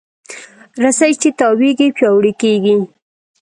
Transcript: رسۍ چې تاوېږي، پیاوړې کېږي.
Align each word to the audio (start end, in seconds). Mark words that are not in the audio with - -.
رسۍ 0.83 1.11
چې 1.21 1.29
تاوېږي، 1.39 1.87
پیاوړې 1.97 2.33
کېږي. 2.41 2.77